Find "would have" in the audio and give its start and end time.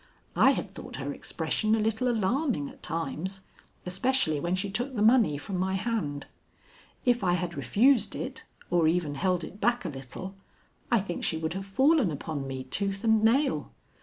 11.37-11.67